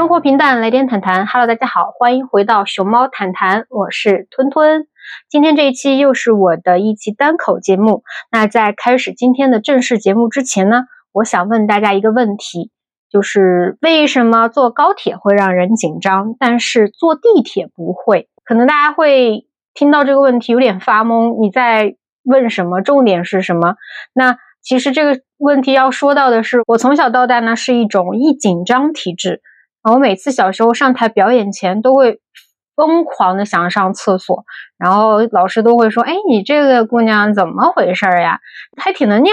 [0.00, 1.26] 生活平淡，来点谈谈。
[1.26, 4.86] Hello，大家好，欢迎回到熊猫谈谈，我是吞吞。
[5.28, 8.02] 今天这一期又是我的一期单口节目。
[8.32, 12.70] 那在开始今天的正式节目之前呢，我想问大家一个问题，
[13.10, 18.30] 就是为什么坐高铁会让人紧张，但是坐地铁不会？
[18.42, 22.80] 可能大家会听到这个问题有点发懵，你在问什么？
[22.80, 23.74] 重点是什么？
[24.14, 29.42] 那其实这个问题要说到的是，我从小到大呢是一种易紧张体质。
[29.82, 32.20] 我每次小时候上台表演前都会
[32.76, 34.44] 疯狂的想上厕所，
[34.78, 38.40] 然后老师都会说：“哎，你这个姑娘怎么回事呀？
[38.76, 39.32] 还挺能尿。”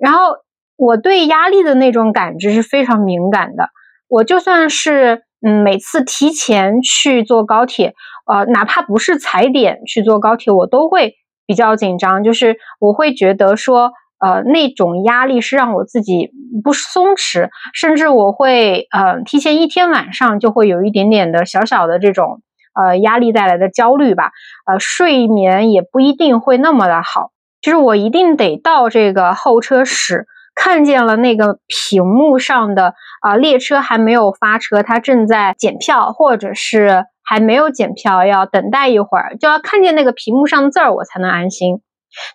[0.00, 0.36] 然后
[0.76, 3.68] 我对压力的那种感知是非常敏感的。
[4.08, 7.94] 我就算是嗯，每次提前去坐高铁，
[8.26, 11.14] 呃，哪怕不是踩点去坐高铁，我都会
[11.46, 13.92] 比较紧张，就是我会觉得说。
[14.18, 16.30] 呃，那种压力是让我自己
[16.62, 22.40] 不松弛，甚至我会呃提前一天晚上就会有一点点的小小的这种
[22.74, 24.30] 呃压力带来的焦虑吧，
[24.66, 27.30] 呃睡眠也不一定会那么的好。
[27.60, 41.80] 就是我一定得到这个候车室，看见了那个屏幕上的啊列车还没有发车，它正在检票，或者是还没有检票，要等待一会儿，就要看见那个屏幕上的字儿，我才能安心。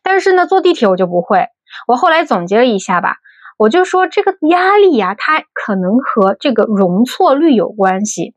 [0.04, 1.46] 但是呢，坐地铁我就不会。
[1.88, 3.18] 我后来总结了一下吧，
[3.58, 8.36] 我就说这个压力呀，它可能和这个容错率有关系。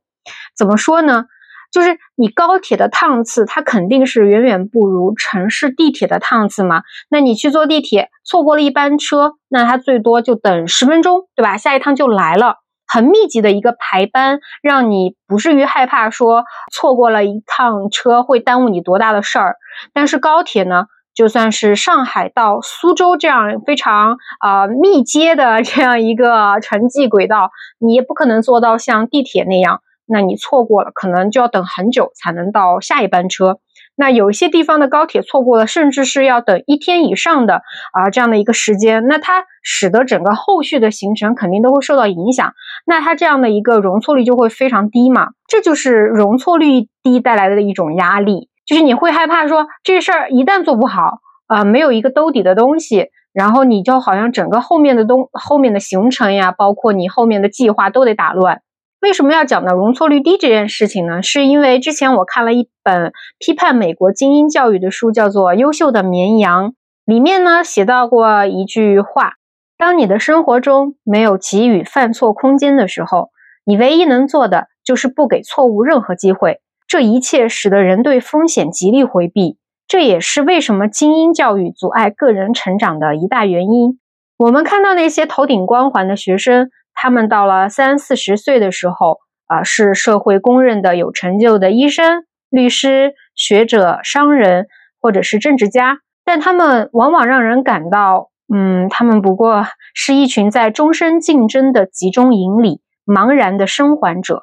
[0.57, 1.25] 怎么说呢？
[1.73, 6.83] 就是你高铁的趟次，它肯定是远远不如城市地铁的趟次嘛。
[7.09, 11.57] 那你去坐地铁，错过了一班车，那它最多就等十分钟，对吧？
[11.57, 19.57] 下一趟就来了，很密集的一个排班，让你不至于害怕说错过了一趟车会耽误你多大的事儿。
[19.95, 20.85] 但是高铁呢？
[21.15, 29.81] 就算是上海到苏州这样非常啊密接的这样一个城际轨道，你也不可能做到像地铁那样。
[30.07, 33.59] 那你错过了，可能就要等很久才能到下一班车。
[33.95, 37.63] 那有一些地方的高铁错过了，甚至是要等一天以上的
[37.93, 39.07] 啊这样的一个时间。
[39.07, 42.53] 那它使得整个后续的行程肯定都会受到影响。
[42.87, 45.29] 那它这样的一个容错率就会非常低嘛？
[45.47, 48.49] 这就是容错率低带来的一种压力。
[48.65, 58.63] 就是你会害怕说这事儿一旦做不好，啊，没有一个兜底的东西，然后你就好像整个后面的东后面的行程呀，包括你后面的计划都得打乱。
[59.01, 61.23] 为什么要讲到容错率低这件事情呢？
[61.23, 66.71] 是因为之前我看了一本批判美国精英教育的书，叫做《优秀的绵羊》，
[67.05, 69.33] 里面呢写到过一句话：
[69.77, 73.31] 当你的生活中没有给予犯错空间的时候，
[73.65, 76.61] 你唯一能做的就是不给错误任何机会。
[76.93, 79.57] 这一切使得人对风险极力回避，
[79.89, 83.99] 这也是为什么精英教育阻碍个人成长的一大原因。
[84.37, 94.67] 我们看到那些头顶光环的学生，他们到了三四十岁的时候，啊，是社会公认的有成就的医生、律师、学者、商人，
[95.01, 99.65] 或者是政治家，但他们往往让人感到，嗯，他们不过
[99.95, 104.43] 是一群在终身竞争的集中营里茫然的生还者。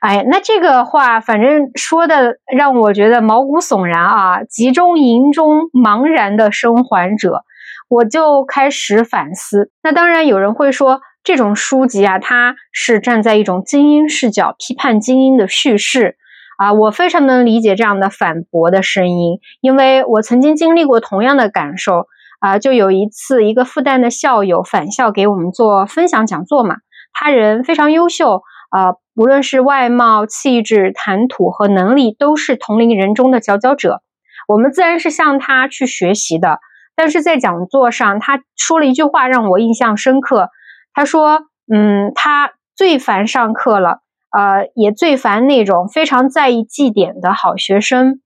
[0.00, 4.44] 哎，那这个话反正说的让我觉得毛骨悚然啊！
[4.44, 7.42] 集中营中茫然的生还者，
[7.88, 9.70] 我就开始反思。
[9.82, 16.16] 那当然有人会说，这种书籍啊，它是站在一种精英视角批判精英的叙事
[16.58, 22.06] 啊，我非常能理解这样的反驳的声音，因为我曾经经历过同样的感受
[22.40, 22.58] 啊。
[22.58, 26.76] 就有一次，一个复旦的校友返校给我们做分享讲座嘛，
[27.12, 28.42] 他人非常优秀。
[28.68, 34.02] 啊，无论是外貌、气质、谈吐和能力，都是同龄人中的佼佼者。
[34.46, 36.60] 我们自然是向他去学习的。
[36.96, 40.50] 但是在讲座上，他说了一句话让我印象深刻。
[40.92, 41.42] 他说
[41.72, 44.00] ：“嗯，他最烦上课了，
[44.36, 48.20] 呃，也最烦那种非常在意绩点的好学生。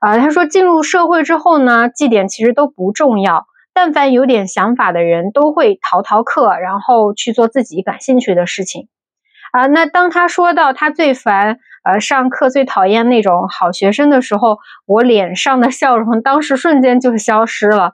[0.00, 3.44] 啊，他说进入社会之后呢，绩点其实都不重要。
[3.74, 8.88] 但凡有点想法的人，都会逃逃课，然后去做自己感兴趣的事情。”
[9.56, 17.92] 啊，那当他说到他最烦呃上课最讨厌那种好学生的时候，我脸上的笑容当时瞬间就消失了，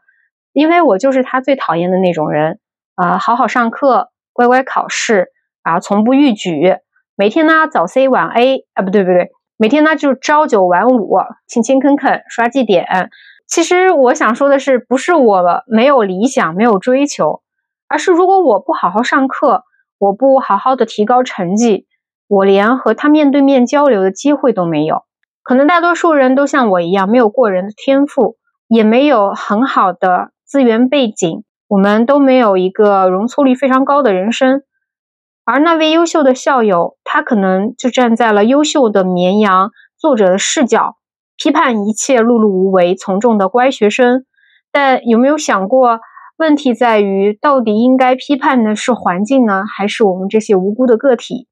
[0.53, 2.59] 因为我就是他最讨厌的那种人
[2.97, 5.29] 啊，好好上课，乖乖考试
[5.63, 6.79] 啊，从不逾矩，
[7.15, 11.17] 每天呢早 C 晚 A 啊，不对不对，每天呢就朝九晚五，
[11.47, 13.09] 勤勤恳恳刷绩点。
[13.47, 17.41] 其实我想说的是，不是我没有理想没有追求，
[17.89, 19.63] 而是如果我不好好上课。
[20.03, 21.87] 我不好好的提高成绩，
[22.27, 25.05] 我连和他面对面交流的机会都没有。
[25.45, 34.63] 可能大多数人都像我一样，没有过人的天赋，也没有很好的资源背景，我们都没有一个容错率非常高的人生。
[35.45, 40.97] 而那位优秀的校友，他可能就站在了优秀的绵羊作者的视角，
[41.37, 44.25] 批判一切碌碌无为、从众的乖学生。
[44.73, 46.01] 但有没有想过，
[46.43, 51.47] 问题在于到底应该批判的是环境呢，还是我们这些无辜的个体？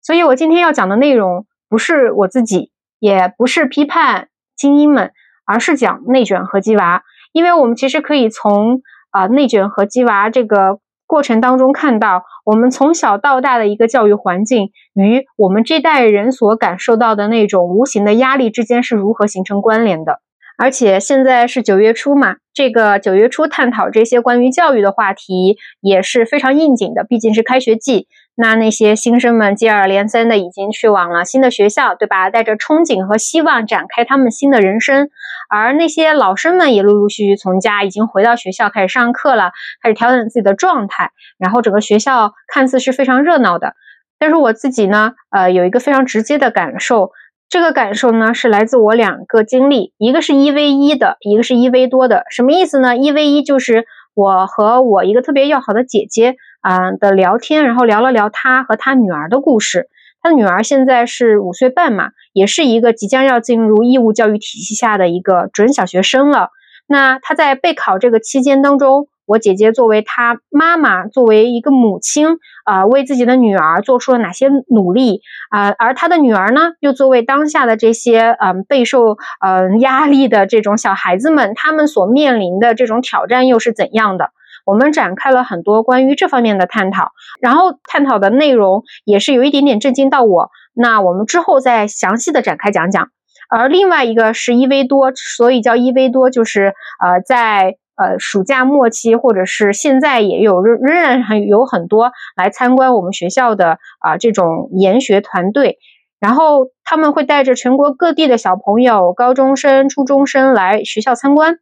[0.00, 5.10] 所以我今天要讲的内容，不是我自己，也不是批判精英们，
[5.44, 7.02] 而是讲内卷和鸡娃。
[7.32, 10.78] 因为我们其实可以从啊内卷和鸡娃这个
[11.08, 20.20] 过程当中看到，我们从小到大的一个教育环境与我们这代人所感受到的那种无形的压力之间是如何形成关联的。
[20.60, 28.08] 而且现在是九月初嘛，这个九月初探讨这些关于教育的话题也是非常应景的，毕竟是开学季。
[28.34, 32.28] 那那些新生们接二连三的已经去往了新的学校，对吧？
[32.28, 35.08] 带着憧憬和希望展开他们新的人生。
[35.48, 39.52] 而那些老生们也陆陆续续从家已经回到学校开始上课了，
[39.82, 41.10] 开始调整自己的状态。
[41.38, 43.76] 然后整个学校看似是非常热闹的，
[44.18, 47.12] 但是我自己呢，呃，有一个非常直接的感受。
[47.50, 52.22] 这个感受呢，是来自我两个经历，一个是一 v 一的，一个是一 v 多的。
[52.30, 52.96] 什么意思呢？
[52.96, 59.88] 一 v 一就是我和我一个特别要好的姐姐啊的聊天，然后聊了聊她和她女儿的故事。
[60.22, 66.50] 她的女儿现在是五岁半嘛，也是一个即将要进入义务教育体系下的一个准小学生了。
[66.86, 69.08] 那她在备考这个期间当中。
[69.30, 72.26] 我姐姐作为她妈妈，作为一个母亲，
[72.64, 75.70] 啊，为自己的女儿做出了哪些努力啊？
[75.78, 84.30] 而她的女儿呢，又作为当下的这些嗯备受嗯压力的这种小孩子们，他们所面临的这种挑战又是怎样的？
[84.66, 90.50] 我们展开了很多关于这方面的探讨，然后探讨的内容也是有一点点震惊到我。
[90.74, 93.10] 那我们之后再详细的展开讲讲。
[93.48, 97.76] 而另外一个是一 v 多，所以叫一 v 多，就是呃在。
[98.00, 105.78] 呃，暑假末期，或者是现在也有仍仍然很有很多来参观我们学校的啊这种研学团队，
[106.18, 111.58] 然后他们会带着全国各地的小朋友、高中生、初中生来学校参观。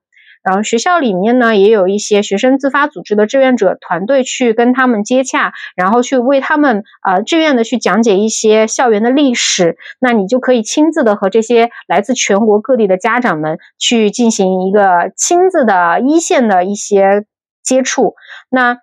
[0.49, 9.77] 然后学校里面呢，也有一些学生自发组织的志愿者团队去跟他们接洽，然后去为他们呃志愿的去讲解一些校园的历史。
[10.01, 17.27] 那你就可以亲自的和这些来自全国各地的家长们去进行一个亲自的一线的一些
[17.63, 18.15] 接触。
[18.49, 18.79] 那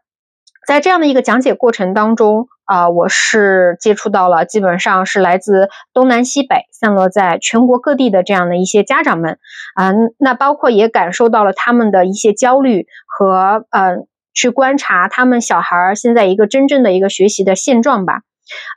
[0.68, 2.48] 在这样的一个讲解过程当中。
[2.66, 9.38] 啊，我是接触到了，基本上是来自东南西北，散落在全国各地的这样的一些家长们，
[9.76, 18.22] 啊，那包括也感受到了他们的一些焦虑和，嗯，去观察他们小孩现在一个真正的一个学习的现状吧。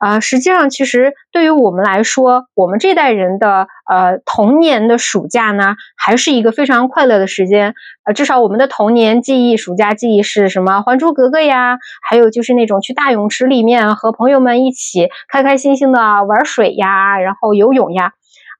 [0.01, 7.75] 啊，实际上，其实对于我们来说，我们这代人的呃童年的暑假呢，还是一个非常快乐的时间。
[8.05, 10.79] 呃，至少我们的童年记忆、暑假记忆是什么？
[10.83, 11.79] 《还珠格格》呀，
[12.09, 18.13] 还有就是那种去大泳池里面和朋友们一起开开心心的玩水呀，然后游泳呀。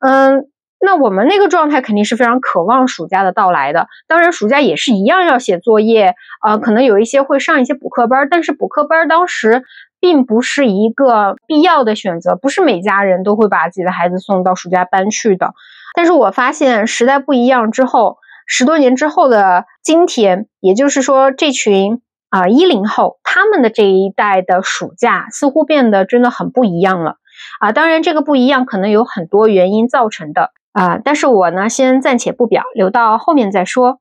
[0.07, 0.47] 嗯，
[0.81, 3.89] 那我们那个状态肯定是非常渴望暑假的到来的。
[4.07, 6.15] 当然，暑假也是一样要写作业，
[6.47, 9.65] 呃，可能有一些会上一些补课班，但是补课班当时。
[10.01, 15.55] 并不是一个必要的选择，不是每家人都会把自己的孩子送到暑假班去的。
[15.95, 27.17] 但是我发现时代不一样之后，十多年之后的今天，也就是说这群啊一零后他们的这一代的暑假似乎变得真的很不一样了
[27.59, 27.73] 啊。
[27.73, 30.99] 当然，这个不一样可能有很多原因造成的啊。
[31.03, 33.99] 但是我呢，先暂且不表，留到后面再说。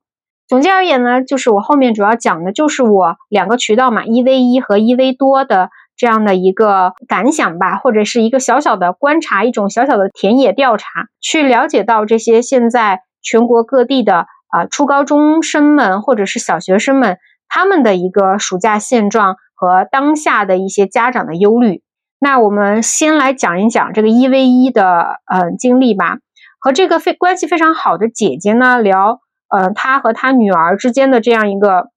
[0.48, 5.72] 总结而言呢，就是我后面主要讲的就是我两个渠道嘛，一 v 一和一 v 多的。
[5.98, 17.18] 这样的一个感想吧，或者是一个小小的观察，一种小小的田野调查，去了解到这些现在全国各地的啊初高中生们或者是小学生们
[17.50, 21.82] 他们的一个暑假现状和当下的一些家长的忧虑。
[22.20, 26.20] 那我们先来讲一讲这个一 v 一的呃经历吧，
[26.60, 31.88] 和这个非关系非常好的姐姐呢聊，呃，她和她女儿之间的这样一个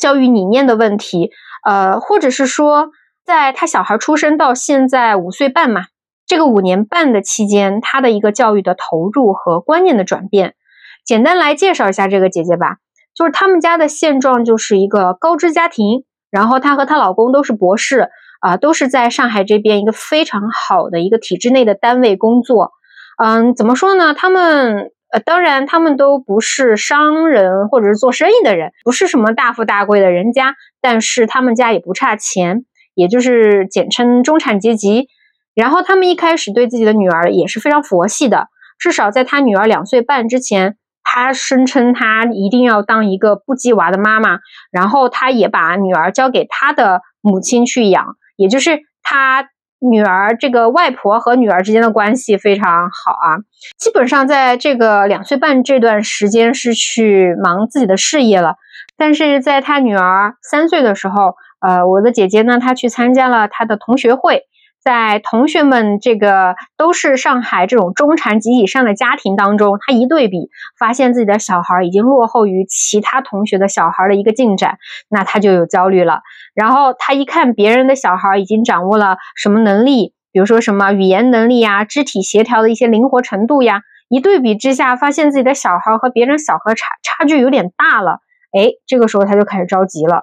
[0.00, 1.30] 教育理念的问题，
[1.64, 2.88] 呃，或者是说。
[3.28, 5.82] 在他小孩出生到现在五岁半嘛，
[6.26, 10.54] 这个五年半的期间，他的一个教育的投入和观念的转变，
[11.04, 12.76] 简单来介绍一下这个姐姐吧。
[13.14, 18.08] 就是他们家的现状就是一个高知家庭，然后她和她老公都是博士
[18.40, 22.72] 啊，都是在上海这边一个非常好的一个体制内的单位工作。
[23.22, 24.14] 嗯，怎么说呢？
[24.14, 32.64] 他们呃，当然他们都不是商人或者是做生意的人，不是什么大富大贵的人家，但是他们家也不差钱。
[32.98, 35.06] 也就是简称中产阶级，
[35.54, 44.40] 然后他们一开始对自己的女儿也是非常佛系的，至少在他女儿两岁半之前，他声称他一定要当一个不鸡娃的妈妈，
[44.72, 49.48] 然后他也把女儿交给他的母亲去养，也就是他
[49.80, 53.38] 女儿这个外婆和女儿之间的关系非常好啊。
[53.78, 58.56] 基本上在这个两岁半这段时间是去忙自己的事业了，
[58.96, 64.42] 但是在他女儿三岁的时候，呃，我的姐姐呢，她去参加了她的同学会。
[64.80, 74.78] 在同学们这个都是上海这种中产及以上的家庭当中，她一对比，发现自己的小孩已经落后于其他同学的小孩的一个进展，
[75.10, 76.20] 那他就有焦虑了。
[76.54, 88.20] 然后他一看别人的小孩已经掌握了什么能力，比如说什么语言能力呀、肢体协调的一些灵活程度呀，一对比之下，发现自己的小孩和别人小孩差差距有点大了。
[88.56, 90.22] 哎，这个时候他就开始着急了。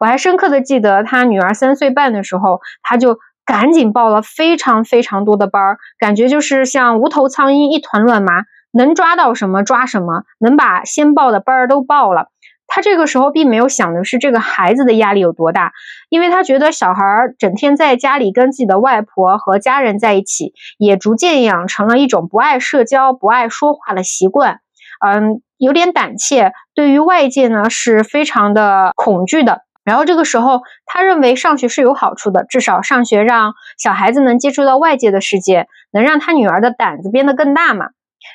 [0.00, 3.18] 我还深刻的记得他女儿三岁半的时候，他就。
[3.44, 12.28] 赶紧报了非常非常多的班儿，感觉就是像无头苍蝇一团乱麻，能抓到什么抓什么，能把先报的班儿都报了。
[12.68, 15.72] 他这个时候并没有想的是这个孩子的压力有多大，
[16.08, 24.60] 因为他觉得小孩儿整天在家里跟自己的外婆和家人在一起，也逐渐养成了一种不爱社交、不爱说话的习惯。
[25.04, 29.60] 嗯，有点胆怯，对于外界呢是非常的恐惧的。
[29.84, 37.86] 然后这个时候，他认为上学是有好处的，至少上学让小孩子能接触到外界的世界，能让他女儿的胆子变得更大嘛。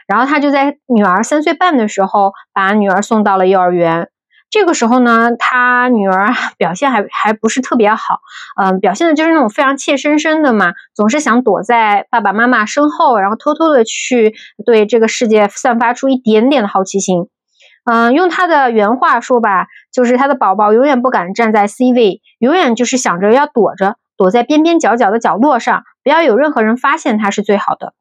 [0.07, 4.07] 然后他就在女儿三岁半的时候，把女儿送到了幼儿园。
[4.49, 8.19] 这个时候呢，他女儿表现还还不是特别好，
[8.61, 14.33] 嗯，表现的就是那种非常怯生生的嘛，总是想躲在爸爸妈妈身后，然后偷偷的去
[14.65, 17.27] 对这个世界散发出一点点的好奇心。
[17.89, 27.93] 嗯，用他的原话说吧，就是他的宝宝永远不敢站在 C 位，永远就是想着要躲着，躲在边边角角的角落上，不要有任何人发现他是最好的。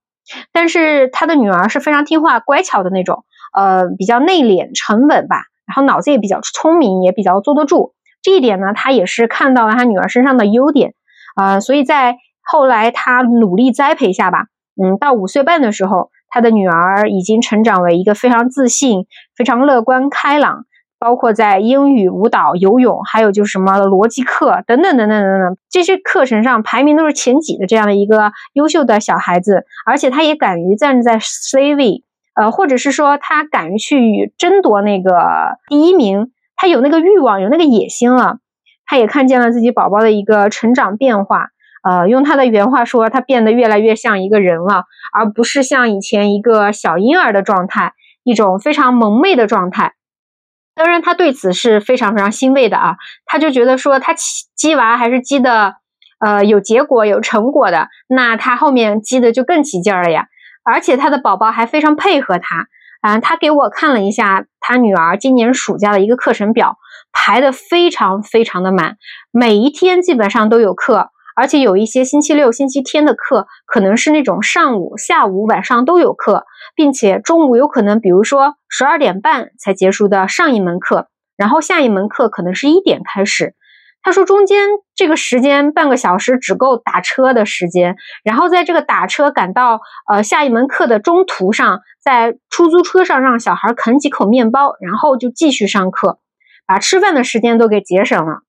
[0.53, 3.25] 但是他的女儿是非常听话、乖巧的那种，
[3.57, 7.95] 呃，比较内敛、沉稳吧，然后脑子也比较聪明，也比较坐得住。
[8.23, 10.95] 这一点呢，他也是看到了他女儿身上的优点，
[11.35, 14.47] 啊，所以在后来他努力栽培下吧，
[14.83, 16.11] 嗯，到五岁半的时候。
[16.29, 19.07] 他的女儿已经成长为一个非常自信、
[19.37, 20.65] 非常乐观开朗，
[20.99, 32.05] 包括在英语、舞蹈、游泳，还有就是什么逻辑课等等等等等等这些课程上排名都是前几的这样的一个优秀的小孩子，而且他也敢于站在 C 位，
[32.41, 38.39] 呃，或者是说他敢于去争夺那个第一名，他有那个欲望，有那个野心了，
[38.85, 41.49] 他也看见了自己宝宝的一个成长变化。
[41.83, 47.93] 呃，用他的原话说，他变得越来越像一个人了，而不是像以前一个小婴儿的状态，
[48.25, 49.95] 一种非常萌妹的状态。
[50.75, 54.15] 当然，他对此是非常非常欣慰的啊，他就觉得说，他
[54.57, 55.77] 鸡娃还是鸡的，
[56.19, 60.27] 呃，有结果有成果的，那他后面鸡的就更起劲儿了呀。
[60.67, 62.67] 而且他的宝宝还非常配合他，
[63.01, 66.77] 啊，他给我看了一下他女儿今年暑假的一个课程表，
[67.13, 68.97] 排的非常非常的满，
[69.31, 71.11] 每一天基本上都有课。
[71.39, 83.55] 而且有一些星期六、星期天的课，可能是那种上午、下午、晚上都有课，并且中午有可能，比如说十二点半才结束的上一门课，然后下一门课可能是一点开始。
[84.07, 96.21] 他说中间这个时间半个小时只够打车的时间，然后在这个打车赶到呃下一门课的中途上，在出租车上让小孩啃几口面包，然后就继续上课，
[96.69, 98.43] 把吃饭的时间都给节省了。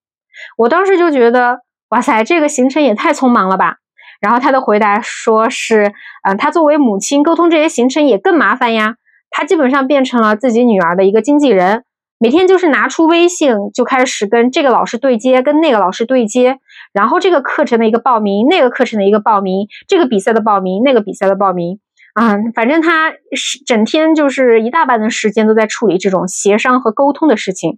[0.58, 1.62] 我当时就觉得。
[1.90, 3.78] 哇塞，这个行程也太匆忙了吧！
[4.20, 8.96] 然后他的回答说是，嗯，他作为母亲沟通这些行程也更麻烦呀。
[9.30, 11.86] 他基本上变成了自己女儿的一个经纪人，
[12.20, 16.58] 每天就是拿出微信就开始跟这个老师对接，跟那个老师对接，
[16.92, 21.80] 然后这个课程的一个报名，那个课程的一个报名，这个比赛的报名，那个比赛的报名，
[22.16, 27.78] 啊，反正他是整天就是一大半的时间都在处理这种协商和沟通的事情。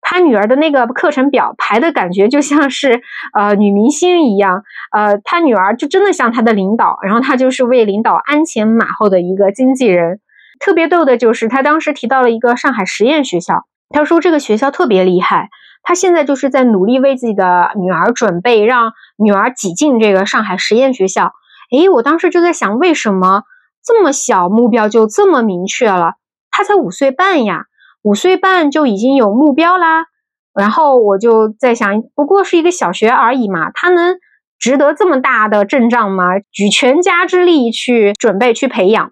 [0.00, 3.02] 他女儿的那个课程表排的感觉就像是
[3.34, 10.20] 呃女明星一样，呃，他女儿就真的像他的领导，然后他就是为领导鞍前马后的一个经纪人。
[10.60, 15.48] 特别逗的就是他当时提到了一个上海实验学校，他说这个学校特别厉害，
[15.82, 21.32] 他现在就是在努力为自己的女儿准备，让女儿挤进这个上海实验学校。
[21.72, 23.42] 诶，我当时就在想，为什么
[23.84, 26.14] 这么小目标就这么明确了？
[26.50, 27.64] 他才五岁半呀。
[28.02, 30.04] 五岁半就已经有目标啦，
[30.54, 34.16] 然后我就在想，不过是一个小学而已嘛，他能
[34.58, 36.38] 值得这么大的阵仗吗？
[36.52, 39.10] 举全家之力去准备去培养，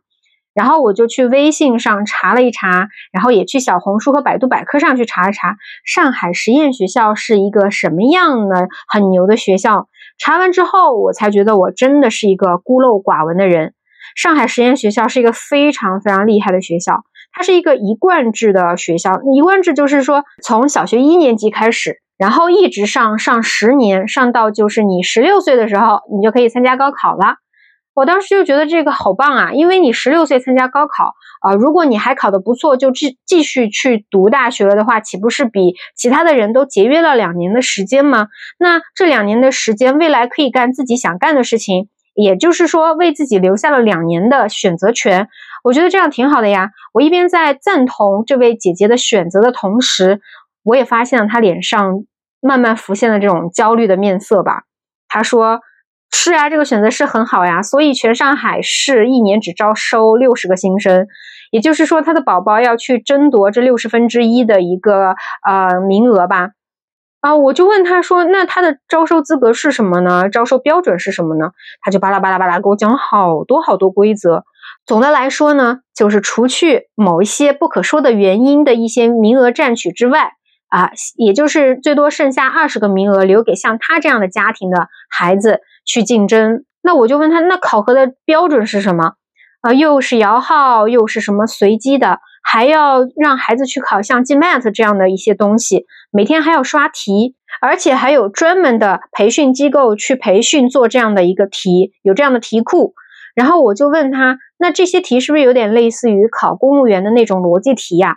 [0.57, 9.89] 然后我就去微信上查了一查，然后也去小红书和百度百科上去查了查，上海实验学校是一个什么样的很牛的学校。
[10.19, 13.75] 查完之后，我才觉得我真的是一个孤陋寡闻的人。
[14.15, 17.03] 上海实验学校是一个非常非常厉害的学校。
[17.33, 27.37] 它是一个一贯制的学校，一贯制就是说，从小学一年级开始，然后一直上上十年，上到就是你十六岁的时候，你就可以参加高考了。
[27.97, 38.29] 我当时就觉得这个好棒啊，因为你十六岁参加高考啊，如果你还考得不错，就继继续去读大学了的话，岂不是比其他的人都节约了两年的时间吗？
[38.59, 45.29] 那这两年的时间，未来可以干自己想干的事情，也就是说，为自己留下了两年的选择权。
[45.65, 46.73] 我觉得这样挺好的呀。
[46.93, 50.21] 我一边在赞同这位姐姐的选择的同时，
[50.65, 52.05] 我也发现了她脸上
[52.43, 54.65] 慢慢浮现了这种焦虑的面色吧。
[55.09, 55.61] 她说。
[56.13, 57.63] 是啊，这个选择是很好呀。
[57.63, 61.07] 所以全上海市一年只招收六十个新生，
[61.51, 65.15] 也就是说他的宝宝要去争夺这六十分之一的一个
[65.47, 66.51] 呃名额吧。
[67.21, 70.29] 啊，我就问他说，那他的招收资格是什么呢？
[70.29, 71.51] 招收标准是什么呢？
[71.81, 74.45] 他就巴拉巴拉巴拉给我讲好多好多规则。
[74.85, 80.33] 总的来说呢，就是除去某一些不可说的原因的一些名额占取之外，
[80.69, 85.61] 啊，也就是最多剩下二十个名额留给像他这样的家庭的孩子。
[85.87, 89.14] 去竞争，那我就问他，那考核的标准是什么？
[89.62, 102.95] 啊，又是摇号，又是什么随机的，还要让孩子去考像 GMAT 这样的一些东西，每天还要刷题，而且还有专门的培训机构去培训做这样的一个题，有这样的题库。
[103.35, 108.16] 然后我就问他，那这些题是不是有点类似于考公务员的那种逻辑题呀？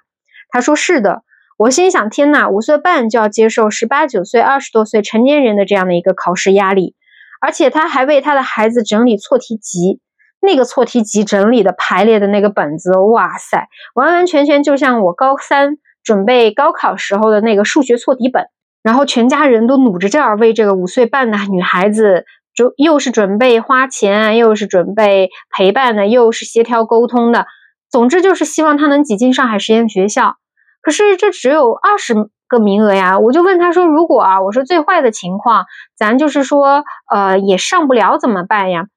[0.50, 1.24] 他说是的。
[1.58, 6.96] 我心想，天呐，五岁半就要接受十八九岁、二十多岁成年人的这样的一个考试压力。
[7.40, 10.00] 而且他还为他的孩子整理错题集，
[10.42, 18.46] 那个错题集整理的排列的那个本子，哇塞，完完全全就像我高三准备高考时候的那个数学错题本。
[18.82, 22.24] 然后全家人都努着劲儿为这个五岁半的女孩子，
[22.56, 27.46] 就又是准备花钱，又是准备陪伴的，又是协调沟通的，
[27.92, 30.36] 总之就是希望她能挤进上海实验学校。
[30.82, 32.16] 可是这只有二十。
[32.50, 38.88] 个名额呀，我就问他说：“如果啊，我说最坏的情况，咱就是说，呃，也上不了怎么办呀？”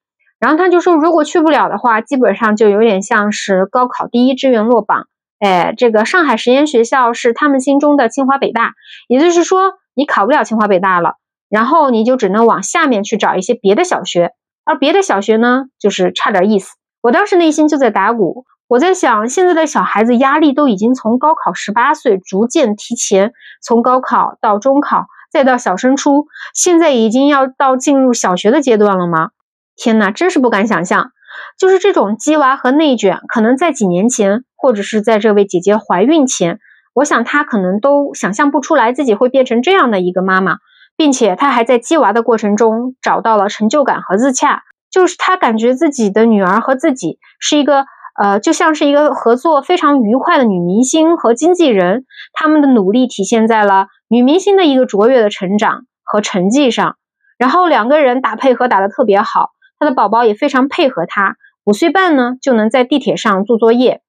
[0.41, 5.07] 然后他就说：“如果去不了的话，基本上就有点像是高考第一志愿落榜。
[5.39, 8.73] 哎，这个上海实验学校是他们心中的清华北大，
[9.07, 11.15] 也就是说，你考不了清华北大了，
[11.49, 14.33] 然后你就只能往下面去找一些别的小学，
[14.65, 16.73] 而别的小学呢，就是差点意思。
[17.03, 29.29] 我当时内心就在打鼓。”我在想，现在的小孩子压力都已经从高考十八岁逐渐提前，从高考到中考，再到小升初，现在已经要到进入小学的阶段了吗？
[29.77, 31.11] 天哪，真是不敢想象！
[31.59, 36.59] 就是这种鸡娃和内卷，可能在几年前，或者是在这位姐姐怀孕前，
[36.95, 40.57] 我想她可能都想象不出来自己会变成这样的一个妈妈，
[40.97, 47.85] 并且她还在鸡娃的过程中找到了成就感和自洽，就是她感觉自己的女儿和自己是一个。
[48.21, 56.97] 呃，就像是一个合作非常愉快的女明星和经纪人，他们的努力体现在了女明星的一个卓越的成长和成绩上。
[57.39, 61.37] 然后两个人打配合打得特别好，她的宝宝也非常配合她。
[61.65, 64.03] 五岁半呢，就能在地铁上做作业。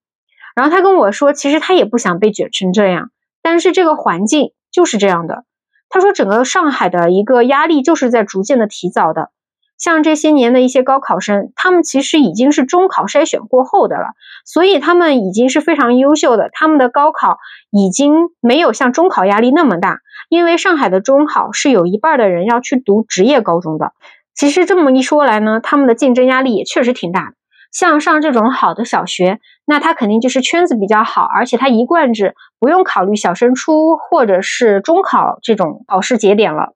[0.56, 3.10] 然后他跟我说，其实他也不想被卷成这样，
[3.42, 5.46] 但是这个环境就是这样的。
[5.90, 9.30] 他说，整个上海的一个压力就是在逐渐的提早的。
[9.78, 14.14] 像这些年的一些高考生，他们其实已经是中考筛选过后的了，
[14.46, 16.50] 所以他们已经是非常优秀的。
[16.54, 17.38] 他们的高考
[17.72, 23.92] 已经没有像中考压力那么大，因为上海的中考是有一半的人要去读职业高中的。
[24.34, 27.36] 其实这么一说来呢，他们的竞争压力也确实挺大的。
[27.72, 36.74] 像上这种好的小学，那他肯定就是圈子比较好，而且他一贯制，不用考虑小升初或者是中考这种考试节点了。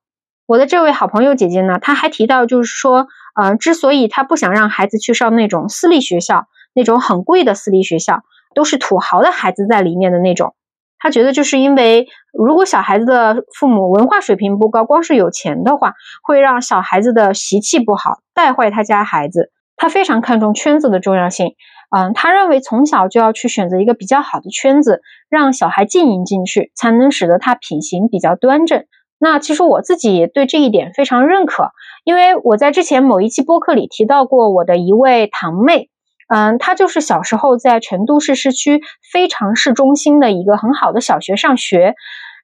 [0.47, 8.21] 我的这位好朋友姐姐呢，她还提到，就是说，呃，之所以她不想让孩子去上那种私立学校，那种很贵的私立学校，
[8.55, 10.55] 都是土豪的孩子在里面的那种，
[10.99, 19.51] 她觉得就是因为，如果小孩子的父母文化水平不高，光是有钱的话，会让小孩子的习气不好，带坏他家孩子。
[19.75, 21.55] 她非常看重圈子的重要性，
[21.95, 28.85] 嗯，她认为从小就要去选择一个比较好的圈子，让小孩浸淫进去，才能使得他品行比较端正。
[29.19, 31.71] 那其实我自己对这一点非常认可，
[32.03, 35.89] 因为我在之前某一期播客里提到过我的一位堂妹，
[36.27, 38.79] 嗯，她就是小时候在成都市市区
[39.11, 41.95] 非常市中心的一个很好的小学上学，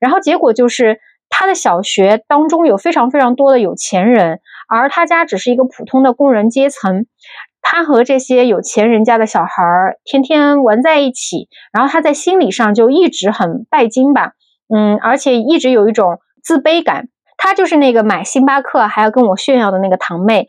[0.01, 0.97] 然后结果就是
[1.29, 7.05] 她的小学当中有非常非常多的有钱人，而她家只是一个普通的工人阶层，
[7.61, 14.31] 她和这些有钱人家的小孩儿天天玩在一起，然后她在心理上就一直很拜金吧，
[14.73, 16.17] 嗯，而且一直有一种。
[16.43, 20.47] 自卑感，她就是那个买星巴克还要跟我炫耀的那个堂妹，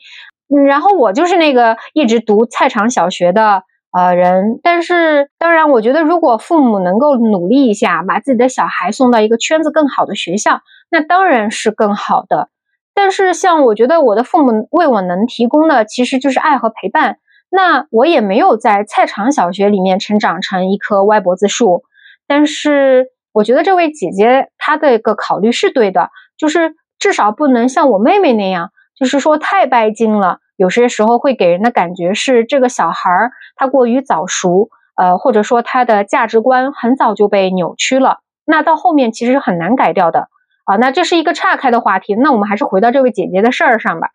[0.55, 3.63] 嗯，然后我就是那个一直读菜场小学的
[3.97, 4.61] 呃人。
[4.63, 12.49] 但是当然，我觉得如果父母能够努力一下，把自己的小孩送到一个圈子更好的学校，那当然是更好的。
[12.93, 17.19] 但是像我觉得我的父母为我能提供的其实就是爱和陪伴。
[17.51, 21.83] 那我也没有在菜场小学里面成长成一棵歪脖子树。
[22.27, 30.38] 但是我觉得这位姐姐她的一个考虑是对的，就是至少不能像我妹妹那样，就是说太拜金了。
[30.57, 38.20] 有些时候会给人的感觉是这个小孩儿他过于早熟，呃，或者说他的价值观很早就被扭曲了。
[38.47, 40.29] 那到后面其实很难改掉的。
[40.64, 44.09] 啊，那这是一个岔开的话题，那我们还是回到这位姐姐的事儿上吧。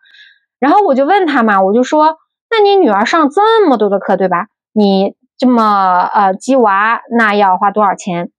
[0.59, 2.17] 然后我就问她嘛，我就说，
[2.49, 4.47] 那你女儿上这么多的课，对吧？
[4.73, 8.31] 你这么呃鸡娃，那要花多少钱？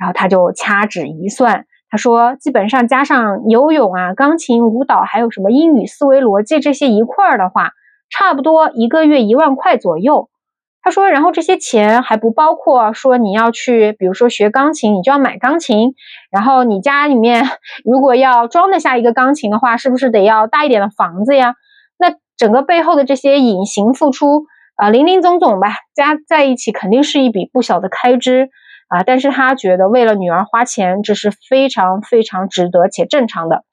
[0.00, 7.72] 然后他就掐指一算，他说，基本上加上游泳啊、钢琴、舞蹈，还有什么英语、思维逻辑这些一块儿的话，
[8.08, 10.30] 差不多一个月一万块左右。
[10.82, 15.92] 他说，然后这些钱还不包括说你要去，比如说学钢琴，你就要买钢琴。
[16.30, 17.44] 然后你家里面
[17.84, 21.52] 如果要装得下一个钢琴的话，是不是得要大一点的房子呀？
[21.98, 28.48] 那整个背后的这些隐形付出啊，零零总总吧，加在一起肯定是一笔不小的开支
[28.90, 29.02] 啊。
[29.02, 33.64] 但是他觉得为了女儿花钱，这是非常非常值得且正常的。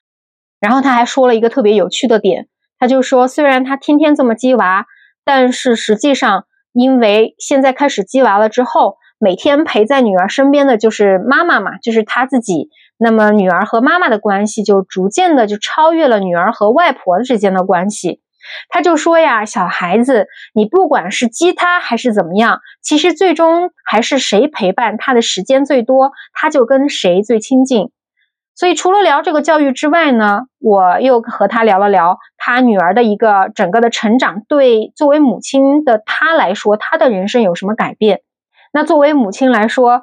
[0.58, 4.86] 然后他还说了一个特别有趣的点，他就说，虽然他天天这么鸡娃，
[5.24, 6.46] 但是实际上。
[6.74, 12.68] 因为现在开始鸡娃了之后，每天陪在女儿身边的就是妈妈嘛，就是他自己。
[12.98, 18.20] 那么女儿和妈妈的关系就逐渐的就超越了女儿和外婆之间的关系。
[18.68, 27.90] 他就说呀，小孩子，你不管是激他还是怎么样，其实最终还是谁陪伴他的时间最多，他就跟谁最亲近。
[28.54, 38.20] 所以除了聊这个教育之外呢，我又和他聊了聊他女儿的一个整个的成长，对作为母亲的他来说，他的人生有什么改变？
[38.72, 40.02] 那作为母亲来说，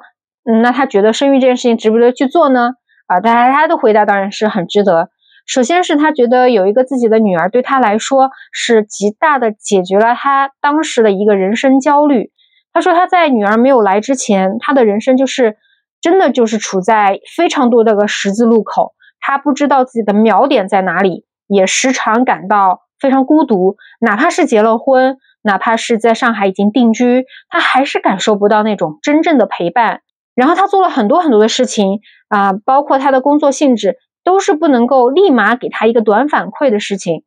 [0.50, 2.70] 嗯，那他觉得生育这件事情值不值得去做呢？
[3.06, 5.10] 啊，大家他的回答当然是很值得。
[5.46, 12.30] 首先是他觉得有一个自己的女儿对他来说是极大的解决了他当时的一个人生焦虑。
[12.72, 15.56] 他说他在女儿没有来之前，他的人生就是。
[16.02, 23.76] 真的就是处在非常多的个十字路口，他不知道自己的锚点在哪里，也时常感到非常孤独。
[24.00, 30.02] 哪怕是结了婚，哪怕是在上海已经定居，他还是感受不到那种真正的陪伴。
[30.36, 37.22] 然后他做了很多很多的事情啊，包括他的工作性质，都是不能够立马给他一个短反馈的事情。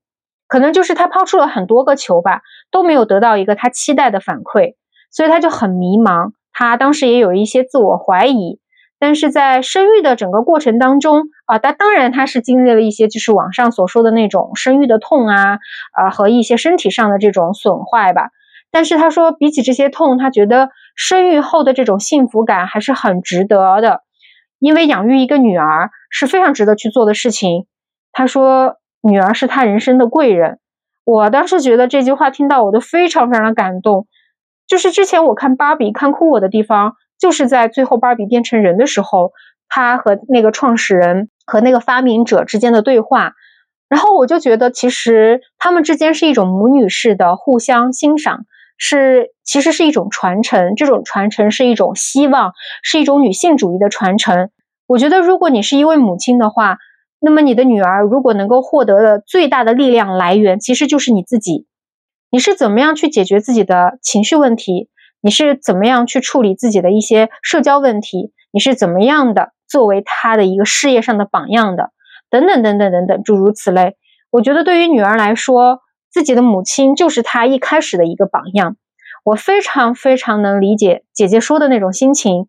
[0.47, 4.73] 可能就是他抛出了很多个球吧，都没有得到一个他期待的反馈，
[5.09, 6.31] 所以他就很迷茫。
[6.51, 8.59] 他当时也有一些自我怀疑。
[8.99, 15.59] 但是在生育的整个过程当中啊，他当然他是经历了一些就是网上所说的那种生育的痛啊，
[15.93, 18.31] 啊和一些身体上的这种损坏吧。
[18.71, 24.01] 但是他说比起这些痛，他觉得生育后的这种幸福感还是很值得的，
[24.59, 27.65] 因为养育一个女儿是非常值得去做的事情。
[28.11, 30.59] 他说女儿是他人生的贵人。
[31.03, 34.07] 我当时觉得这句话听到我都非常非常的感动。
[34.67, 36.93] 就是之前我看芭比看哭我的地方。
[37.19, 39.33] 就是在最后芭比变成人的时候，
[39.67, 43.33] 他和那个创始人和那个发明者之间的对话，
[43.89, 48.45] 然后我就觉得其实他们之间是一种母女式的互相欣赏，
[48.79, 54.49] 是其实是一种传承，这种传承是一种希望，是一种女性主义的传承。
[54.87, 56.77] 我觉得如果你是一位母亲的话，
[57.19, 61.67] 那么你的女儿如果能够获得的最大的力量来源，其实就是你自己。
[62.31, 64.89] 你是怎么样去解决自己的情绪问题？
[65.21, 68.31] 你是怎么样去处理自己的一些社交问题？
[68.51, 71.91] 你是怎么样的作为她的一个事业上的榜样的？
[72.29, 73.97] 等等等等等等，诸如此类。
[74.31, 75.79] 我觉得对于女儿来说，
[76.11, 78.75] 自己的母亲就是他一开始的一个榜样。
[79.23, 82.47] 我非常非常能理解姐姐说的那种心情。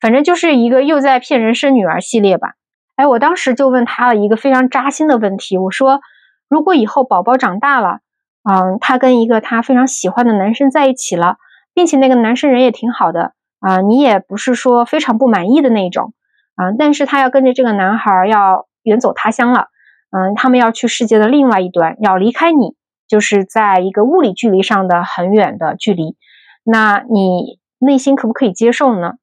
[0.00, 2.54] 反正就是一个又在骗人生女儿系列吧。
[2.96, 6.00] 哎，我当时就问她了一个非常扎心的问题，我说：
[6.48, 8.00] 如果以后宝宝长大了，
[8.42, 11.36] 嗯，他跟一个他非常喜欢的男生在一起了。
[11.74, 16.12] 并且那个男生人也挺好的啊，你也不是说非常不满意的那种
[16.54, 19.68] 啊，但是他要跟着这个男孩要远走他乡了，
[20.10, 22.76] 嗯，他们要去世界的另外一端，要离开你，
[23.12, 26.16] 就是在一个物理距离上的很远的距离，
[26.64, 29.16] 那你内心可不可以接受呢？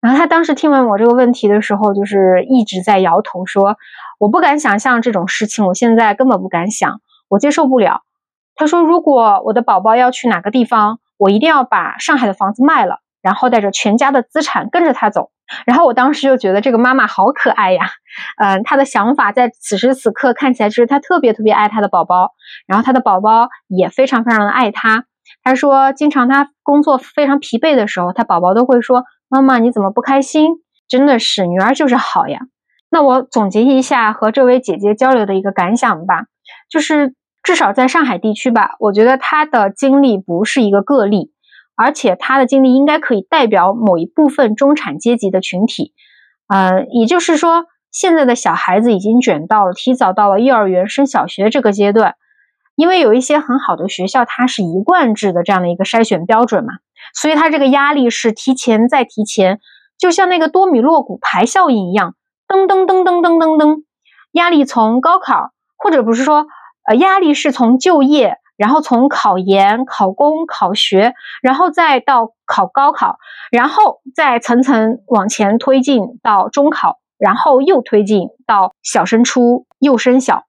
[0.00, 3.76] 然后他当时听完我这个问题的时候，就是一直在摇头说，
[4.18, 8.00] 我不敢想象这种事情，我现在根本不敢想，我接受不了。
[8.54, 10.98] 他说，如果我的宝宝要去哪个地方。
[11.22, 15.30] 我一定要把上海的房子卖了，然后带着全家的资产跟着他走。
[15.66, 17.90] 然后我当时就觉得这个妈妈好可爱呀，
[18.38, 22.30] 嗯，她的想法在此时此刻看起来就是她特别特别爱她的宝宝，
[22.66, 25.04] 然后她的宝宝也非常非常的爱她。
[25.42, 30.50] 她说，经常她工作非常疲惫的时候，她宝宝都会说：“妈妈，你怎么不开心？”
[30.88, 32.40] 真的是女儿就是好呀。
[32.90, 36.24] 那我总结一下和这位姐姐交流的一个感想吧，
[36.68, 41.30] 就是至少在上海地区吧，我觉得她的经历不是一个个例，
[41.82, 45.94] 而且他的经历应该可以代表某一部分中产阶级的群体。
[46.46, 52.16] 呃，也就是说，现在的小孩子已经卷到了提早到了幼儿园升小学这个阶段，
[52.76, 56.74] 因为有一些很好的学校，它是一贯制的这样的一个筛选标准嘛，
[57.14, 59.58] 所以他这个压力是提前再提前，
[59.98, 62.14] 就像那个多米诺骨牌效应一样，
[62.46, 63.84] 噔噔噔噔噔噔噔，
[64.32, 66.46] 压力从高考，或者不是说，
[66.86, 68.36] 呃，压力是从就业。
[68.60, 73.16] 然后从考研、考公、考学，然后再到考高考，
[73.50, 80.44] 然后再层层往前推进到中考，然后又推进到小升初、幼升小，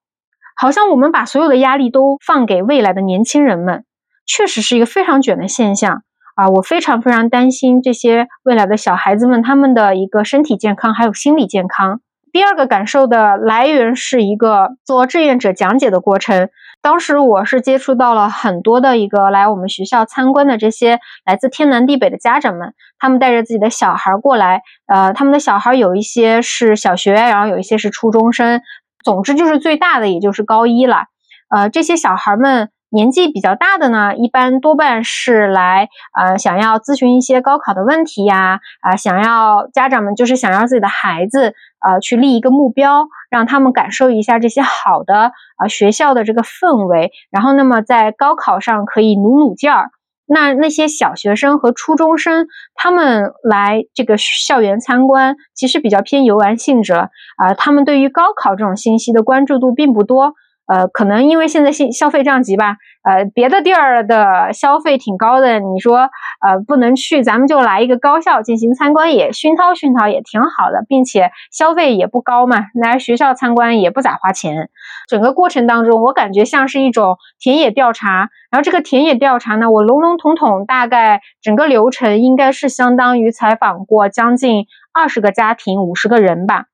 [0.58, 3.86] 好像我们把所有的压力都放给未来的年轻人们，
[4.26, 6.04] 确实是一个非常卷的现象
[6.36, 6.50] 啊！
[6.50, 12.02] 我非常非常担心这些未来的小孩子们他们的一个身体健康还有心理健康。
[12.32, 16.50] 第二个感受的来源是一个做志愿者讲解的过程。
[16.82, 28.62] 当时我是接触到了很多的一个来我们学校参观的这些来自天南地北的家长们，他们带着自己的小孩过来，呃，他们的小孩有一些是小学，然后有一些是初中生，
[29.04, 31.06] 总之就是最大的也就是高一了，
[31.50, 32.70] 呃，这些小孩们。
[32.91, 49.89] 年纪比较大的呢，一般多半是来呃想要咨询一些高考的问题呀，啊想要家长们就是想要自己的孩子呃去立一个目标，让他们感受一下这些好的啊学校的这个氛围，然后那么在高考上可以努努劲儿。
[50.34, 60.34] 那那些小学生和初中生他们来这个校园参观，其实比较偏游玩性质了啊，他们对于高考这种信息的关注度并不多。
[60.67, 66.10] 呃，可能因为现在消消费降级吧，呃，别的地儿的消费挺高的，你说
[66.45, 74.69] 呃不能去，咱们就来一个高校进行参观，也熏陶熏陶也挺好的，并且消费也不高嘛，来学校参观也不咋花钱。
[75.10, 86.65] 整个过程当中，我感觉像是一种田野调查，然后这个田野调查呢，我笼笼统统大概整个流程应该是相当于采访过将近二十个家庭，五十个人吧。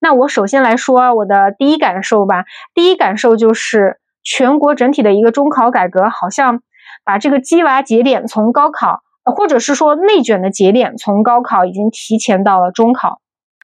[0.00, 2.44] 那我首先来说我的第一感受吧。
[2.74, 6.60] 第一感受就是全国整体的一个中考改革，好像
[7.04, 13.20] 把这个鸡娃节点从高考，或者是说内卷的节点从高考已经提前到了中考。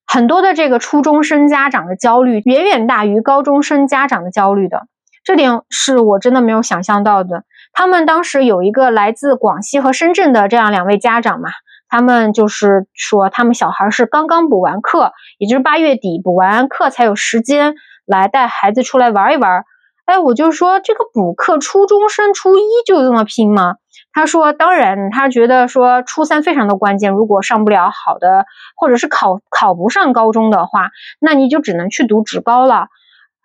[0.07, 4.87] 很多的这个初中生家长的焦虑远远大于高中生家长的焦虑的，
[5.25, 7.45] 这点是我真的没有想象到的。
[7.73, 11.49] 他们当时有一个来自广西和深圳的这样两位家长嘛。
[11.89, 19.65] 他们就是说，他们小孩是刚刚补完课，也就是八月底补完课才有时间来带孩子出来玩一玩。
[20.05, 23.75] 哎，我就说这个补课，初中生初一就这么拼吗？
[24.13, 28.47] 他说，当然，他觉得说初三非常的关键，如果上不了好的，
[28.77, 32.87] 或者是考考不上高中的话，那你就只能去读职高了。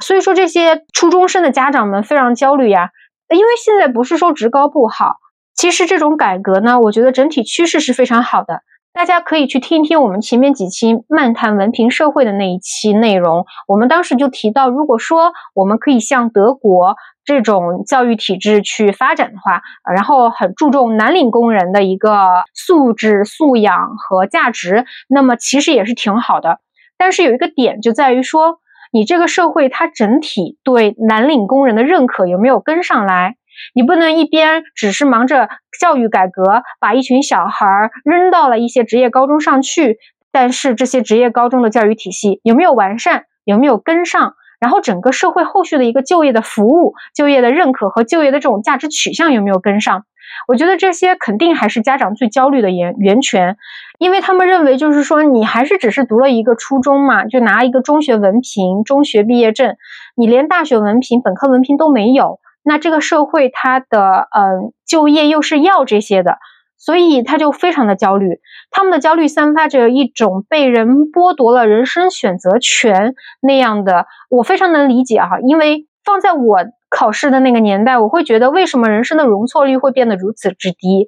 [0.03, 2.89] 所以说，这些初中生的家长们非常焦虑呀，
[3.29, 5.15] 因为现在不是说职高不好。
[5.55, 8.61] 其实这种改革呢，我觉得整体趋势是非常好的。
[8.93, 13.45] 大家可以去听一听我们前面几期漫谈文凭社会的那一期内容。
[13.67, 19.61] 我们当时就提到，如果说我们可以像德国这种教育体制去发展的话，
[19.93, 26.59] 然后很注重蓝领工人的一个素质、素养和价值，那么其实也是挺好的。
[26.97, 28.59] 但是有一个点就在于说，
[28.91, 33.37] 你这个社会它整体对蓝领工人的认可有没有跟上来？
[33.73, 39.97] 你不能一边只是忙着教育改革，把一群小孩扔到了一些职业高中上去，
[40.31, 44.33] 但是这些职业高中的教育体系有没有完善，有没有跟上？
[44.59, 50.03] 然后整个社会后续的一个就业的服务、就业的认可和就业的这种价值取向有没有跟上？
[50.47, 53.57] 我觉得这些肯定还是家长最焦虑的源源泉，
[53.97, 59.75] 因为他们认为就是说你还是只是读了一个初中嘛，就拿一个中学文凭、中学毕业证，
[60.15, 62.39] 你连大学文凭、本科文凭都没有。
[62.63, 66.37] 那这个社会，它的嗯就业又是要这些的，
[66.77, 68.39] 所以他就非常的焦虑。
[68.69, 75.39] 他们的焦虑散发着一种被人剥夺了人生选择权那样的，我非常能理解哈。
[75.45, 81.07] 因为放在我考试的那个年代，我会觉得为什么人生的容错率会变得如此之低？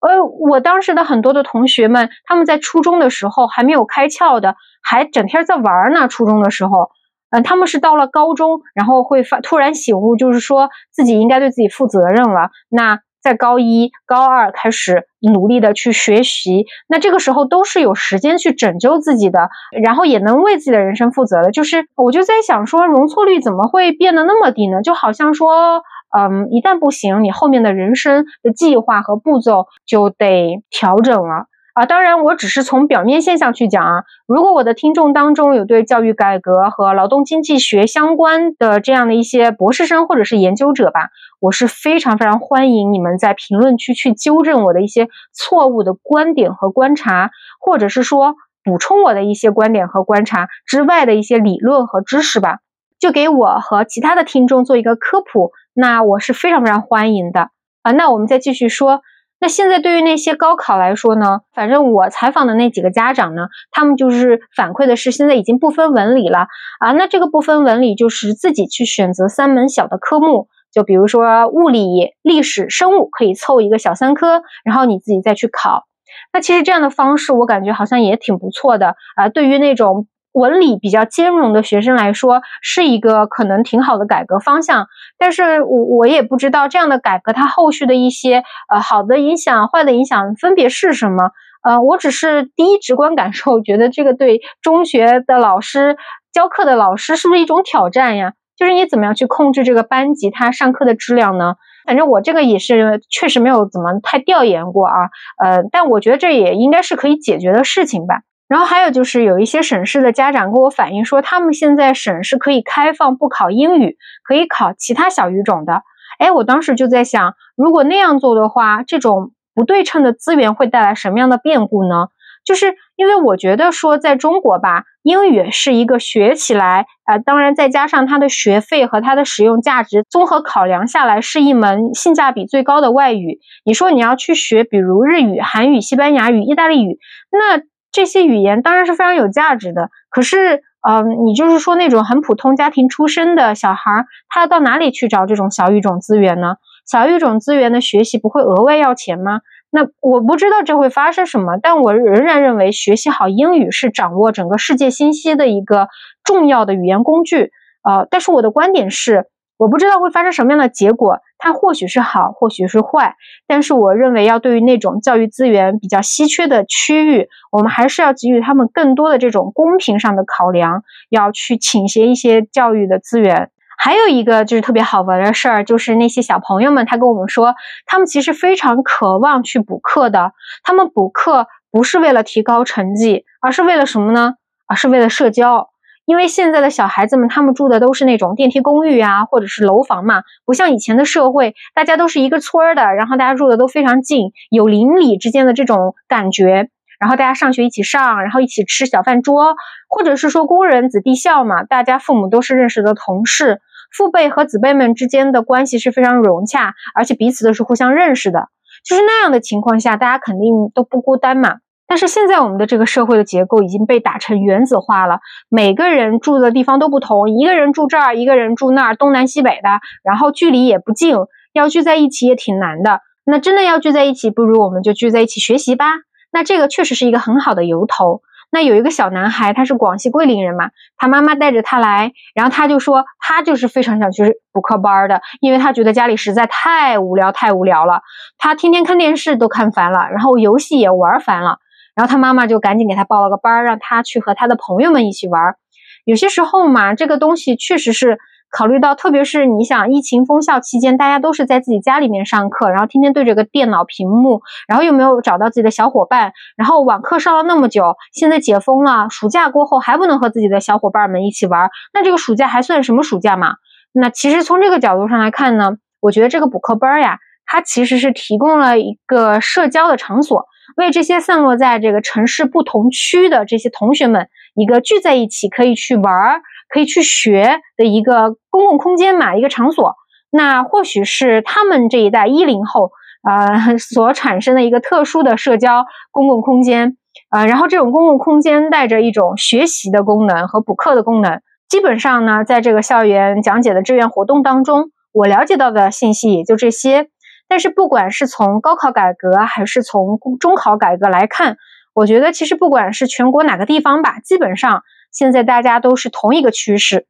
[0.00, 6.08] 呃，我当时的很多的同学们，他们在初中的时候还没有开窍的，还整天在玩呢。
[6.08, 6.90] 初中的时候。
[7.30, 12.50] 嗯，他们是到了高中，然后会发突然醒悟，就是说自己应该对自己负责任了。
[12.68, 19.48] 那在高一、高二开始努力的去学习，那这个时候都是有时间去拯救自己的，
[19.82, 21.50] 然后也能为自己的人生负责的。
[21.50, 24.80] 就是我就在想说，容错率怎么会变得那么低呢？
[24.80, 25.82] 就好像说，
[26.16, 31.46] 嗯，一旦不行，你后面的人生的计划和步骤就得调整了。
[31.76, 34.04] 啊，当然，我只是从表面现象去讲啊。
[34.26, 52.60] 如果我的听众当中有对教育改革和劳动经济学相关的这样的一些博士生或者是研究者吧，我是非常非常欢迎你们在评论区去纠正我的一些错误的观点和观察，或者是说补充我的一些观点和观察之外的一些理论和知识吧，
[52.98, 57.50] 就给我和其他的听众做一个科普，那我是非常非常欢迎的
[57.82, 57.92] 啊。
[57.92, 59.02] 那我们再继续说。
[59.38, 66.46] 那现在对于那些高考来说呢，反正我采访的那几个家长呢，他们就是反馈的是现在已经不分文理了
[66.80, 66.92] 啊。
[66.92, 75.84] 那这个不分文理就是自己去选择三门小的科目，就比如说物理、历史、生物可以凑一个小三科，然后你自己再去考。
[76.32, 79.28] 那其实这样的方式我感觉好像也挺不错的啊。
[79.28, 80.06] 对于那种。
[80.36, 84.86] 文理比较兼容的学生来说，是一个可能挺好的改革方向。
[85.18, 91.30] 但是我我也不知道这样的改革它后续的一些呃好的影响、坏的影响分别是什么。
[91.62, 95.96] 呃，我只是第一直观感受，觉得这个对中学的老师
[96.32, 98.34] 教课的老师是不是一种挑战呀？
[98.56, 101.54] 就是你怎么样去控制这个班级他上课的质量呢？
[101.86, 104.94] 反正我这个也是确实没有怎么太调研过啊。
[105.42, 108.20] 呃，但我觉得这也应该是可以解决的事情吧。
[108.48, 115.82] 然后还有就是有一些省市的家长跟我反映说，他们现在省是可以开放不考英语，可以考其他小语种的。
[116.20, 122.06] 哎，我当时就在想，如果那样做的话，这种不对称的资源会带来什么样的变故呢？
[122.44, 133.40] 就是因为我觉得说，在中国吧，英语是一个学起来，呃，当然再加上它的学费和它的使用价值，综合考量下来是一门性价比最高的外语。
[133.64, 137.00] 你说你要去学，比如日语、韩语、西班牙语、意大利语，
[137.32, 137.64] 那。
[137.96, 146.56] 这些语言当然是非常有价值的，可是，嗯，你就是说那种很普通家庭出身的小孩，他要到哪里去找这种小语种资源呢？
[146.86, 149.40] 小语种资源的学习不会额外要钱吗？
[149.70, 155.88] 那我不知道这会发生什么，但我仍然认为学习好英语是掌握整个世界信息的一个
[156.22, 157.50] 重要的语言工具。
[157.82, 159.24] 呃，但是我的观点是。
[159.58, 163.16] 我不知道会发生什么样的结果，它或许是好，或许是坏。
[163.46, 173.50] 但是我认为，要对于那种教育资源比较稀缺的区域，我们还是要给予他们更多的这种公平上的考量，要去倾斜一些教育的资源。
[173.78, 177.54] 还有一个就是特别好玩的事儿，就是那些小朋友们，他跟我们说，
[177.86, 180.32] 他们其实非常渴望去补课的。
[180.64, 184.34] 他们补课不是为了提高成绩，而是为了什么呢？
[184.66, 185.68] 而是为了社交。
[186.06, 196.68] 因为现在的小孩子们，他们住的都是那种电梯公寓啊，或者是楼房嘛，不像以前的社会，大家都是一个村儿的，然后大家住的都非常近，有邻里之间的这种感觉，
[197.00, 199.56] 然后大家上学一起上，然后一起吃小饭桌，
[199.88, 208.48] 或者是说工人子弟校嘛，大家父母都是认识的同事，父辈和子辈们之间的关系是非常融洽，而且彼此都是互相认识的，
[208.84, 211.56] 就是那样的情况下，大家肯定都不孤单嘛。
[211.86, 221.16] 但是现在我们的这个社会的结构已经被打成原子化了，每个人住的地方都不同，一个人住这儿，一个人住那儿，东南西北的，然后距离也不近，
[221.52, 223.00] 要聚在一起也挺难的。
[223.24, 225.86] 那真的要聚在一起，不如我们就聚在一起学习吧。
[226.32, 228.20] 那这个确实是一个很好的由头。
[228.50, 238.02] 那有一个小男孩，他是广西桂林人嘛，他妈妈带着他来，然后他就说他就是非常想去补课班的，因为他觉得家里实在太无聊，太无聊了，
[238.38, 241.58] 他天天看电视都看烦了，然后游戏也玩烦了。
[241.96, 245.56] 然后他妈妈就赶紧给他报了个班儿，让他去和他的朋友们一起玩。
[246.04, 263.54] 有些时候嘛，这个东西确实是考虑到，特别是你想疫情封校期间，大家都是在自己家里面上课，然后天天对着个电脑屏幕，然后又没有找到自己的小伙伴，然后网课上了那么久，现在解封了，暑假过后还不能和自己的小伙伴们一起玩，那这个暑假还算什么暑假嘛？
[263.92, 270.46] 那其实从这个角度上来看呢，我觉得这个补课班呀，它其实是提供了一个社交的场所。
[270.76, 279.94] 为这些散落在这个城市不同区的这些同学们一个聚在一起可以去玩儿、可以去学的一个公共空间嘛，一个场所。
[280.30, 282.90] 那或许是他们这一代一零后
[283.22, 286.98] 啊所产生的一个特殊的社交公共空间
[287.30, 287.46] 啊。
[287.46, 291.40] 然后这种公共空间带着一种学习的功能和补课的功能。
[291.68, 297.08] 基本上呢，在这个校园讲解的志愿活动当中，我了解到的信息也就这些。
[297.48, 301.56] 但是，不管是从高考改革还是从中考改革来看，
[301.94, 304.82] 我觉得其实不管是全国哪个地方吧，基本上
[305.12, 307.06] 现在大家都是同一个趋势。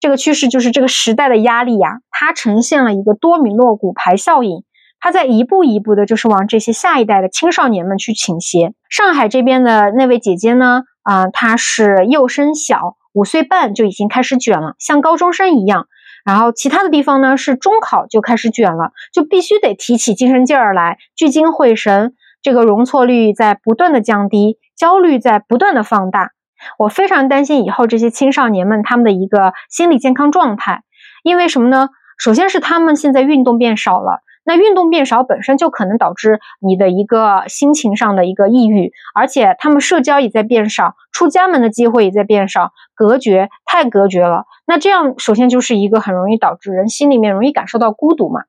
[0.00, 4.64] 这个趋势就是这个时代的压力呀，它呈现了一个多米诺骨牌效应，
[4.98, 8.74] 它在一步一步的，就是往这些下一代的青少年们去倾斜。
[8.88, 15.86] 上海这边的那位姐姐呢，啊，她是幼升小，五岁半就已经开始卷了，像高中生一样。
[16.24, 22.14] 然后其他的地方呢是中考就开始卷了，就必须得提起精神劲儿来，聚精会神。
[22.42, 26.30] 这个容错率在不断的降低，焦虑在不断的放大。
[26.78, 30.82] 我非常担心以后这些青少年们他们的一个心理健康状态，
[31.22, 31.88] 因为什么呢？
[32.18, 34.22] 首先是他们现在运动变少了。
[34.44, 44.44] 那运动变少本身就可能导致你的一个心情上的一个抑郁，而且他们社交也在变少，出家门的机会也在变少，隔绝太隔绝了。
[44.66, 48.42] 那这样首先就是一个很容易导致人心里面容易感受到孤独嘛。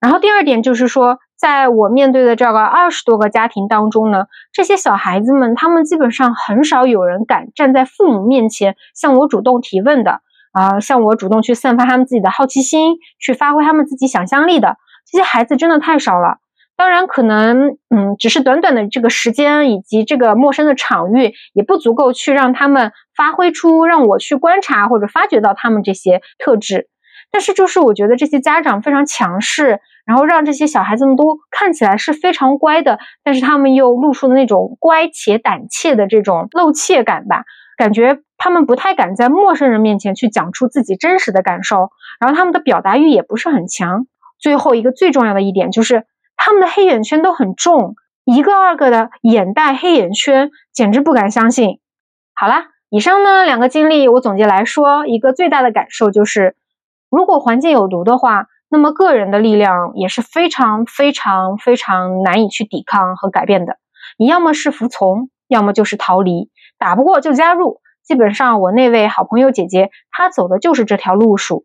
[0.00, 10.20] 然后第二点就是说，在我面对的这个二十多个家庭当中呢，这些小孩子们他们基本上很少有人敢站在父母面前向我主动提问的
[10.52, 14.76] 啊，向我主动去散发他们自己的好奇心，去发挥他们自己想象力的。
[15.12, 16.38] 这些孩子真的太少了，
[16.74, 26.88] 当然可能，嗯，只是短短的这个时间以及这个陌生的场域，也不足够去让他们发挥出让我去观察或者发掘到他们这些特质。
[27.30, 37.44] 但是就是我觉得这些家长非常强势，然后让这些小孩子们都看起来是非常乖的，但是他们又露出的那种乖且胆怯的这种露怯感吧，
[37.76, 44.06] 感觉他们不太敢在陌生人面前去讲出自己真实的感受，然后他们的表达欲也不是很强。
[44.42, 46.04] 最后一个最重要的一点就是，
[46.36, 51.78] 他们的黑眼圈都很重，一个二个的眼袋黑眼圈，简直不敢相信。
[52.34, 56.56] 好啦，以上呢两个经历，我总结来说，一个最大的感受就是，
[57.08, 63.76] 如果环境有毒的话，那么个人的力量也是非常非常非常难以去抵抗和改变的。
[64.18, 67.80] 你要么是服从，要么就是逃离，打不过就加入。
[68.02, 71.64] 基本上，我那位好朋友姐姐，她走的就是这条路数。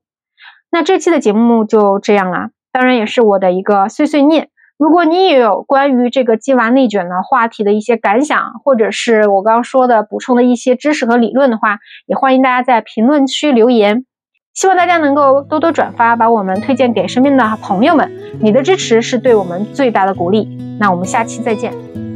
[0.69, 2.51] 那这期的节目就这样啦。
[2.72, 4.49] 当然也是我的一个碎碎念。
[4.78, 14.05] 如果你也有关于这个鸡娃内卷的话题的一些感想，或者是我刚刚说的补充的一些知识和理论的话，也欢迎大家在评论区留言。
[14.53, 18.11] 希望大家能够多多转发，把我们推荐给身边的朋友们。
[18.39, 20.47] 你的支持是对我们最大的鼓励。
[20.80, 22.07] 那我们下期再见。